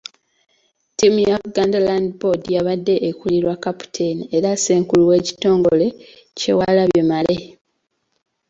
Ttiimu 0.91 1.19
ya 1.29 1.35
Buganda 1.43 1.79
Land 1.87 2.07
Board 2.19 2.43
yabadde 2.55 2.95
ekulirwa 3.09 3.55
kkaputeeni 3.57 4.23
era 4.35 4.49
Ssenkulu 4.55 5.03
w’ekitongole, 5.09 5.87
Kyewalabye 6.37 7.03
Male. 7.09 7.37